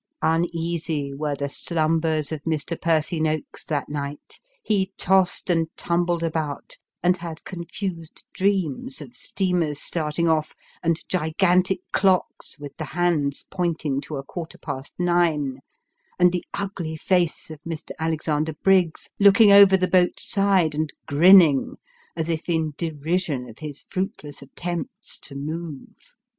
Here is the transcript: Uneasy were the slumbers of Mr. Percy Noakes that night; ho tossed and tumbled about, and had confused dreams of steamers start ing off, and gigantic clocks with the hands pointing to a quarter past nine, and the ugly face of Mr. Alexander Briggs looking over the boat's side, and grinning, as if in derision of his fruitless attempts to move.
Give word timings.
Uneasy 0.23 1.13
were 1.13 1.35
the 1.35 1.47
slumbers 1.47 2.31
of 2.31 2.41
Mr. 2.41 2.75
Percy 2.81 3.19
Noakes 3.19 3.63
that 3.65 3.87
night; 3.87 4.41
ho 4.67 4.85
tossed 4.97 5.47
and 5.51 5.67
tumbled 5.77 6.23
about, 6.23 6.75
and 7.03 7.17
had 7.17 7.43
confused 7.43 8.25
dreams 8.33 8.99
of 8.99 9.15
steamers 9.15 9.79
start 9.79 10.17
ing 10.17 10.27
off, 10.27 10.55
and 10.81 11.07
gigantic 11.07 11.81
clocks 11.91 12.57
with 12.57 12.75
the 12.77 12.85
hands 12.97 13.45
pointing 13.51 14.01
to 14.01 14.17
a 14.17 14.23
quarter 14.23 14.57
past 14.57 14.95
nine, 14.97 15.59
and 16.17 16.31
the 16.31 16.45
ugly 16.55 16.95
face 16.97 17.51
of 17.51 17.61
Mr. 17.61 17.91
Alexander 17.99 18.53
Briggs 18.53 19.11
looking 19.19 19.51
over 19.51 19.77
the 19.77 19.87
boat's 19.87 20.27
side, 20.27 20.73
and 20.73 20.91
grinning, 21.05 21.75
as 22.15 22.27
if 22.27 22.49
in 22.49 22.73
derision 22.75 23.47
of 23.47 23.59
his 23.59 23.83
fruitless 23.83 24.41
attempts 24.41 25.19
to 25.19 25.35
move. 25.35 26.15